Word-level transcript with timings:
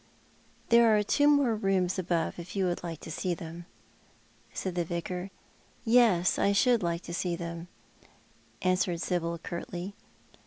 "There 0.69 0.97
are 0.97 1.03
two 1.03 1.27
more 1.27 1.55
rooms 1.55 1.99
above, 1.99 2.39
if 2.39 2.55
you 2.55 2.65
would 2.65 2.81
like 2.83 3.01
to 3.01 3.11
sec 3.11 3.37
them?" 3.37 3.67
said 4.51 4.73
the 4.73 4.83
Vicar." 4.83 5.29
Yes, 5.85 6.39
I 6.39 6.53
should 6.53 6.81
like 6.81 7.01
to 7.03 7.13
see 7.13 7.35
them," 7.35 7.67
answered 8.63 8.99
Sibyl 8.99 9.37
curtly. 9.37 9.93